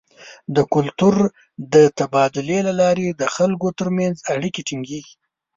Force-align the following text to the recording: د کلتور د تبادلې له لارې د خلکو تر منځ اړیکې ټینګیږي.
د 0.55 0.57
کلتور 0.73 1.15
د 1.73 1.75
تبادلې 1.99 2.59
له 2.67 2.73
لارې 2.81 3.07
د 3.09 3.23
خلکو 3.35 3.67
تر 3.79 3.87
منځ 3.97 4.15
اړیکې 4.33 4.61
ټینګیږي. 4.67 5.13